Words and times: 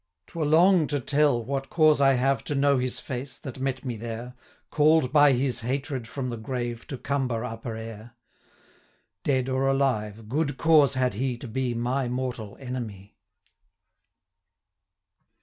'Twere 0.25 0.45
long 0.47 0.87
to 0.87 0.99
tell 0.99 1.45
what 1.45 1.69
cause 1.69 2.01
I 2.01 2.13
have 2.13 2.43
To 2.45 2.55
know 2.55 2.79
his 2.79 2.99
face, 2.99 3.37
that 3.37 3.59
met 3.59 3.85
me 3.85 3.97
there, 3.97 4.33
450 4.71 4.75
Call'd 4.75 5.13
by 5.13 5.33
his 5.33 5.59
hatred 5.59 6.07
from 6.07 6.31
the 6.31 6.37
grave, 6.37 6.87
To 6.87 6.97
cumber 6.97 7.45
upper 7.45 7.75
air: 7.75 8.15
Dead, 9.23 9.47
or 9.47 9.67
alive, 9.67 10.27
good 10.27 10.57
cause 10.57 10.95
had 10.95 11.13
he 11.13 11.37
To 11.37 11.47
be 11.47 11.75
my 11.75 12.07
mortal 12.07 12.57
enemy.' 12.59 13.15